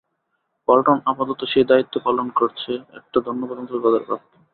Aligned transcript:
ওয়ালটন 0.67 0.97
আপাতত 1.05 1.41
সেই 1.43 1.63
দায়িত্ব 1.63 1.93
পালন 2.03 2.27
করছে, 2.29 2.71
একটা 2.93 3.17
ধন্যবাদ 3.19 3.57
অন্তত 3.57 3.77
তাদের 3.83 4.03
প্রাপ্য। 4.07 4.31